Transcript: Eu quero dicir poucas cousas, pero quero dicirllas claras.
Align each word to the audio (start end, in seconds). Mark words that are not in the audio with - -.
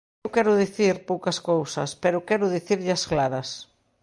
Eu 0.25 0.29
quero 0.35 0.59
dicir 0.63 0.95
poucas 1.09 1.37
cousas, 1.49 1.89
pero 2.03 2.25
quero 2.27 2.53
dicirllas 2.55 3.03
claras. 3.11 3.49